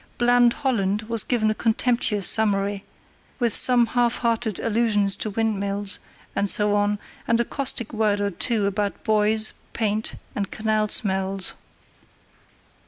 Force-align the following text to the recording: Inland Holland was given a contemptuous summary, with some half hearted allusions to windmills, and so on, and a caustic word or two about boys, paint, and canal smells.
Inland 0.19 0.53
Holland 0.53 1.03
was 1.03 1.23
given 1.23 1.51
a 1.51 1.53
contemptuous 1.53 2.25
summary, 2.27 2.83
with 3.37 3.53
some 3.53 3.85
half 3.85 4.17
hearted 4.17 4.59
allusions 4.59 5.15
to 5.17 5.29
windmills, 5.29 5.99
and 6.35 6.49
so 6.49 6.73
on, 6.75 6.97
and 7.27 7.39
a 7.39 7.45
caustic 7.45 7.93
word 7.93 8.19
or 8.19 8.31
two 8.31 8.65
about 8.65 9.03
boys, 9.03 9.53
paint, 9.73 10.15
and 10.35 10.49
canal 10.49 10.87
smells. 10.87 11.53